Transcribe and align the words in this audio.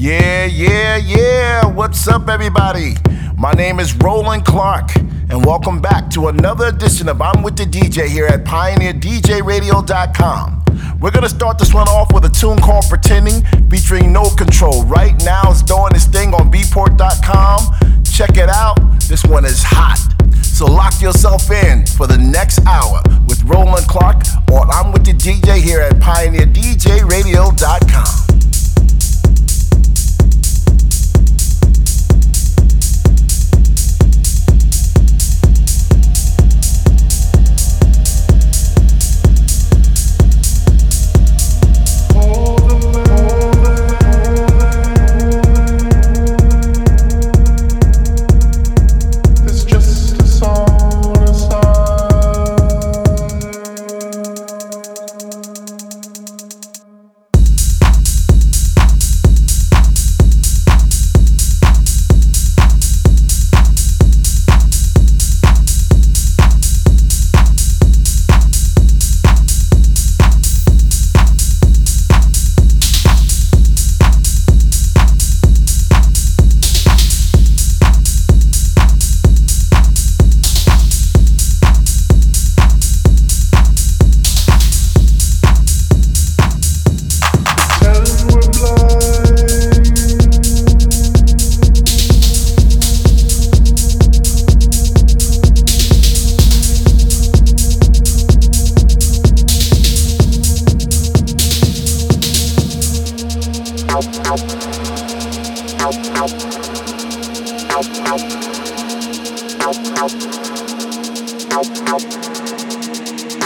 Yeah, 0.00 0.44
yeah, 0.44 0.96
yeah. 0.96 1.66
What's 1.66 2.06
up, 2.06 2.28
everybody? 2.28 2.94
My 3.36 3.50
name 3.50 3.80
is 3.80 3.96
Roland 3.96 4.44
Clark, 4.44 4.94
and 4.94 5.44
welcome 5.44 5.80
back 5.80 6.08
to 6.10 6.28
another 6.28 6.66
edition 6.66 7.08
of 7.08 7.20
I'm 7.20 7.42
with 7.42 7.56
the 7.56 7.64
DJ 7.64 8.06
here 8.06 8.26
at 8.26 8.44
PioneerDJRadio.com. 8.44 10.64
We're 11.00 11.10
gonna 11.10 11.28
start 11.28 11.58
this 11.58 11.74
one 11.74 11.88
off 11.88 12.12
with 12.14 12.26
a 12.26 12.28
tune 12.28 12.60
called 12.60 12.84
Pretending 12.88 13.44
featuring 13.68 14.12
No 14.12 14.30
Control. 14.36 14.84
Right 14.84 15.20
now, 15.24 15.50
it's 15.50 15.64
doing 15.64 15.92
its 15.96 16.04
thing 16.04 16.32
on 16.32 16.48
Beatport.com. 16.48 18.04
Check 18.04 18.36
it 18.36 18.48
out. 18.48 18.78
This 19.08 19.24
one 19.24 19.44
is 19.44 19.64
hot. 19.64 19.98
So 20.44 20.66
lock 20.66 21.02
yourself 21.02 21.50
in 21.50 21.86
for 21.86 22.06
the 22.06 22.18
next 22.18 22.64
hour 22.68 23.02
with 23.26 23.42
Roland 23.42 23.88
Clark 23.88 24.22
on 24.52 24.70
I'm 24.70 24.92
with 24.92 25.04
the 25.04 25.14
DJ 25.14 25.60
here 25.60 25.80
at 25.80 25.94
PioneerDJRadio.com. 25.94 28.27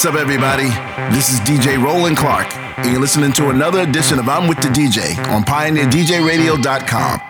What's 0.00 0.14
up, 0.14 0.18
everybody? 0.18 0.70
This 1.14 1.28
is 1.28 1.40
DJ 1.40 1.76
Roland 1.76 2.16
Clark, 2.16 2.56
and 2.56 2.90
you're 2.90 3.02
listening 3.02 3.32
to 3.32 3.50
another 3.50 3.80
edition 3.80 4.18
of 4.18 4.30
I'm 4.30 4.48
with 4.48 4.56
the 4.62 4.68
DJ 4.68 5.18
on 5.28 5.44
PioneerDJRadio.com. 5.44 7.29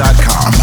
Music.com. 0.00 0.59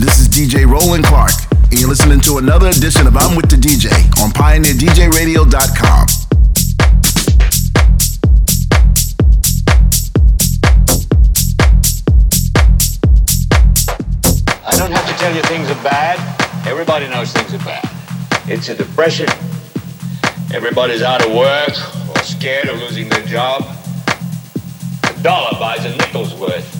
This 0.00 0.18
is 0.18 0.28
DJ 0.28 0.66
Roland 0.66 1.04
Clark, 1.04 1.32
and 1.52 1.78
you're 1.78 1.90
listening 1.90 2.20
to 2.20 2.38
another 2.38 2.68
edition 2.68 3.06
of 3.06 3.18
I'm 3.18 3.36
with 3.36 3.50
the 3.50 3.56
DJ 3.56 3.92
on 4.24 4.30
PioneerDJRadio.com. 4.30 6.06
I 14.66 14.76
don't 14.78 14.90
have 14.90 15.06
to 15.06 15.14
tell 15.18 15.36
you 15.36 15.42
things 15.42 15.68
are 15.70 15.82
bad. 15.84 16.16
Everybody 16.66 17.06
knows 17.06 17.34
things 17.34 17.52
are 17.52 17.58
bad. 17.58 17.86
It's 18.48 18.70
a 18.70 18.74
depression. 18.74 19.28
Everybody's 20.54 21.02
out 21.02 21.22
of 21.22 21.34
work 21.34 21.76
or 22.08 22.22
scared 22.22 22.70
of 22.70 22.78
losing 22.78 23.10
their 23.10 23.26
job. 23.26 23.66
A 25.04 25.22
dollar 25.22 25.58
buys 25.60 25.84
a 25.84 25.94
nickel's 25.94 26.34
worth. 26.36 26.79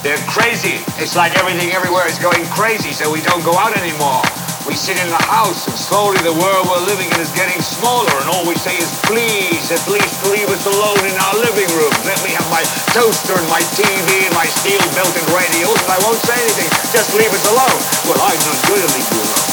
They're 0.00 0.20
crazy. 0.32 0.80
It's 0.96 1.12
like 1.12 1.36
everything 1.36 1.76
everywhere 1.76 2.08
is 2.08 2.16
going 2.16 2.40
crazy, 2.48 2.88
so 2.88 3.12
we 3.12 3.20
don't 3.20 3.44
go 3.44 3.52
out 3.60 3.76
anymore. 3.76 4.24
We 4.64 4.72
sit 4.72 4.96
in 4.96 5.08
the 5.12 5.24
house, 5.28 5.68
and 5.68 5.76
slowly 5.76 6.16
the 6.24 6.32
world 6.32 6.72
we're 6.72 6.88
living 6.88 7.12
in 7.12 7.20
is 7.20 7.28
getting 7.36 7.60
smaller, 7.60 8.08
and 8.08 8.32
all 8.32 8.48
we 8.48 8.56
say 8.56 8.72
is, 8.80 8.88
please, 9.04 9.68
uh, 9.68 9.76
at 9.76 9.84
least 9.92 10.24
leave 10.32 10.48
us 10.48 10.64
alone 10.64 11.04
in 11.04 11.12
our 11.20 11.36
living 11.44 11.68
room. 11.76 11.92
Let 12.08 12.16
me 12.24 12.32
have 12.32 12.48
my 12.48 12.64
toaster 12.96 13.36
and 13.36 13.48
my 13.52 13.60
TV 13.76 14.24
and 14.24 14.32
my 14.32 14.48
steel 14.48 14.80
built-in 14.96 15.26
radios, 15.36 15.76
and 15.84 15.92
I 15.92 16.00
won't 16.00 16.20
say 16.24 16.36
anything. 16.48 16.72
Just 16.96 17.12
leave 17.12 17.32
us 17.36 17.44
alone. 17.52 17.80
Well, 18.08 18.20
I'm 18.24 18.40
not 18.40 18.56
going 18.72 18.80
to 18.80 18.90
leave 18.96 19.04
you 19.04 19.20
alone. 19.20 19.48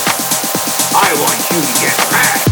I 0.96 1.12
want 1.28 1.40
you 1.52 1.60
to 1.60 1.74
get 1.84 1.96
mad. 2.08 2.47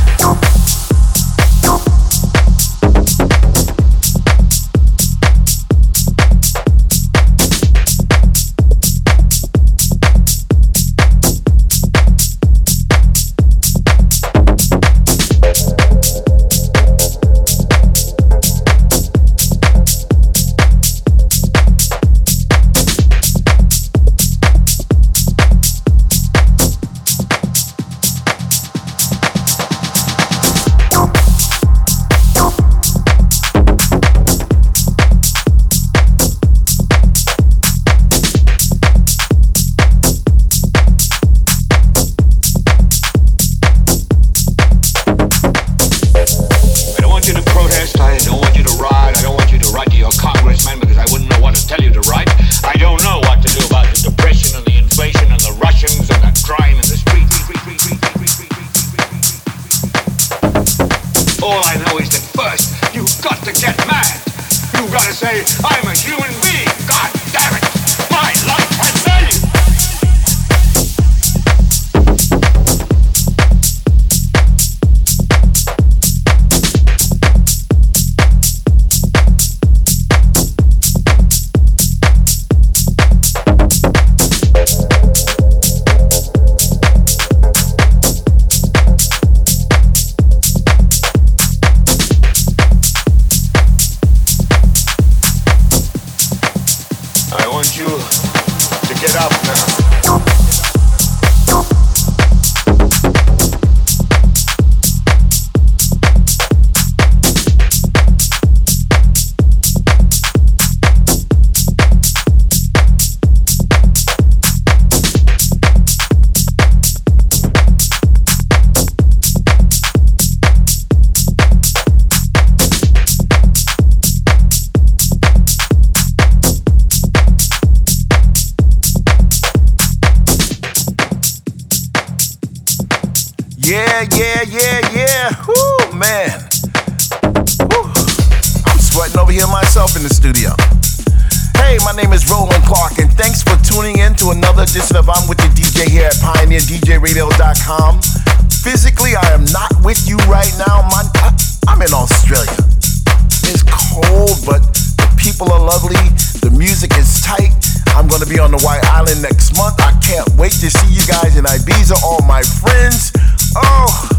The 156.42 156.52
music 156.52 156.98
is 156.98 157.22
tight. 157.22 157.54
I'm 157.96 158.08
gonna 158.08 158.26
be 158.26 158.40
on 158.40 158.52
the 158.52 158.60
White 158.60 158.84
Island 158.86 159.22
next 159.22 159.56
month. 159.58 159.80
I 159.80 159.92
can't 160.04 160.28
wait 160.36 160.52
to 160.64 160.70
see 160.70 160.92
you 160.94 161.06
guys 161.08 161.38
in 161.38 161.46
Ibiza, 161.46 162.04
all 162.04 162.22
my 162.28 162.42
friends. 162.42 163.12
Oh, 163.56 164.10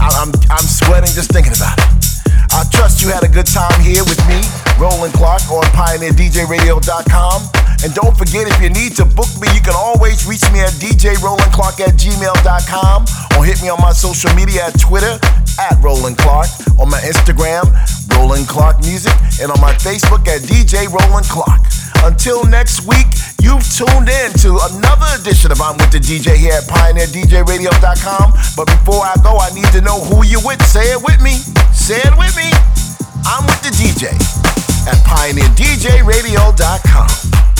I'm, 0.00 0.32
I'm 0.50 0.66
sweating 0.66 1.10
just 1.14 1.30
thinking 1.30 1.52
about 1.54 1.78
it 1.78 2.01
social 14.02 14.34
media 14.34 14.66
at 14.66 14.74
Twitter 14.80 15.14
at 15.62 15.78
Roland 15.80 16.18
Clark, 16.18 16.48
on 16.78 16.90
my 16.90 16.98
Instagram, 17.06 17.70
Roland 18.18 18.48
Clark 18.48 18.80
Music, 18.80 19.12
and 19.40 19.50
on 19.50 19.60
my 19.60 19.72
Facebook 19.78 20.26
at 20.26 20.42
DJ 20.42 20.90
Roland 20.90 21.26
Clark. 21.26 21.62
Until 22.02 22.44
next 22.44 22.82
week, 22.82 23.06
you've 23.40 23.62
tuned 23.70 24.10
in 24.10 24.32
to 24.42 24.58
another 24.74 25.06
edition 25.22 25.52
of 25.52 25.60
I'm 25.60 25.76
with 25.78 25.92
the 25.92 26.02
DJ 26.02 26.34
here 26.34 26.54
at 26.54 26.64
PioneerDJRadio.com. 26.64 28.32
But 28.56 28.66
before 28.66 29.06
I 29.06 29.14
go, 29.22 29.38
I 29.38 29.54
need 29.54 29.70
to 29.70 29.80
know 29.80 30.00
who 30.02 30.26
you're 30.26 30.42
with. 30.44 30.60
Say 30.66 30.90
it 30.90 31.00
with 31.00 31.22
me. 31.22 31.38
Say 31.70 32.02
it 32.02 32.18
with 32.18 32.34
me. 32.36 32.41
I'm 33.24 33.46
with 33.46 33.62
the 33.62 33.70
DJ 33.70 34.10
at 34.88 34.96
PioneerDJRadio.com. 35.06 37.51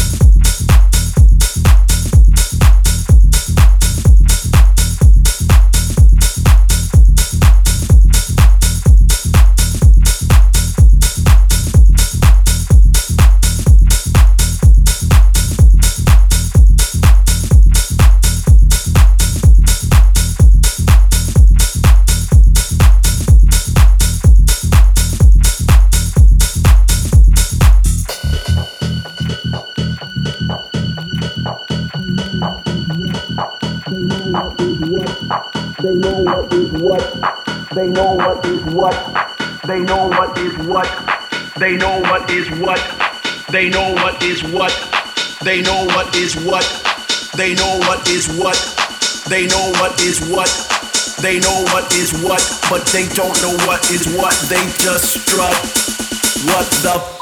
what. 36.92 37.70
They 37.74 37.88
know 37.88 38.14
what 38.14 38.44
is 38.44 38.62
what. 38.64 38.96
They 39.66 39.80
know 39.80 40.08
what 40.08 40.36
is 40.38 40.56
what. 40.58 40.88
They 41.58 41.76
know 41.76 42.00
what 42.00 42.30
is 42.30 42.50
what. 42.60 42.80
They 43.50 43.70
know 43.70 43.94
what 43.94 44.22
is 44.22 44.42
what. 44.44 44.72
They 45.42 45.62
know 45.62 45.86
what 45.86 46.14
is 46.16 46.36
what. 46.44 46.66
They 47.36 47.54
know 47.54 47.78
what 47.88 48.08
is 48.08 48.28
what. 48.38 48.58
They 49.28 49.46
know 49.46 49.72
what 49.80 50.00
is 50.00 50.20
what. 50.28 50.50
They 51.22 51.38
know 51.38 51.62
what 51.72 51.92
is 51.94 52.12
what, 52.24 52.42
but 52.68 52.84
they 52.86 53.06
don't 53.14 53.36
know 53.42 53.54
what 53.66 53.90
is 53.90 54.06
what. 54.16 54.34
They 54.50 54.62
just 54.82 55.22
strut. 55.22 55.54
What 56.44 56.66
the 56.82 57.21